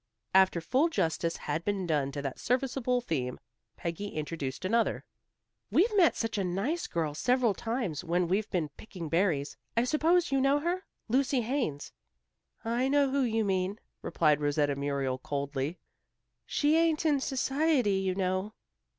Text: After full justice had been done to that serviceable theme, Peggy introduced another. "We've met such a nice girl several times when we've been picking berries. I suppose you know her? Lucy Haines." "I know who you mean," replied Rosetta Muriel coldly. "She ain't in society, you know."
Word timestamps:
After 0.33 0.61
full 0.61 0.89
justice 0.89 1.37
had 1.37 1.63
been 1.63 1.85
done 1.85 2.11
to 2.13 2.23
that 2.23 2.39
serviceable 2.39 3.01
theme, 3.01 3.39
Peggy 3.77 4.07
introduced 4.07 4.65
another. 4.65 5.03
"We've 5.69 5.95
met 5.95 6.15
such 6.15 6.39
a 6.39 6.43
nice 6.43 6.87
girl 6.87 7.13
several 7.13 7.53
times 7.53 8.03
when 8.03 8.27
we've 8.27 8.49
been 8.49 8.69
picking 8.69 9.09
berries. 9.09 9.57
I 9.77 9.83
suppose 9.83 10.31
you 10.31 10.41
know 10.41 10.57
her? 10.57 10.83
Lucy 11.07 11.41
Haines." 11.41 11.91
"I 12.65 12.87
know 12.87 13.11
who 13.11 13.21
you 13.21 13.45
mean," 13.45 13.77
replied 14.01 14.41
Rosetta 14.41 14.75
Muriel 14.75 15.19
coldly. 15.19 15.77
"She 16.47 16.75
ain't 16.77 17.05
in 17.05 17.19
society, 17.19 17.93
you 17.93 18.15
know." 18.15 18.53